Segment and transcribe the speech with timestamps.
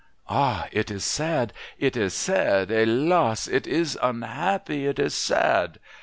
[0.27, 2.71] 'Ah, it is sad, it is sad!
[2.71, 5.77] He'las, it is unhappy, it is sad